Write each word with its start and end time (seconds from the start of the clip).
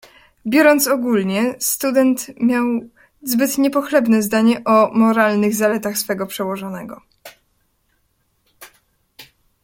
"Biorąc 0.45 0.87
ogólnie, 0.87 1.55
student 1.59 2.31
miał 2.41 2.65
zbyt 3.23 3.57
niepochlebne 3.57 4.21
zdanie 4.21 4.63
o 4.63 4.91
moralnych 4.93 5.55
zaletach 5.55 5.97
swego 5.97 6.27
przełożonego." 6.27 7.01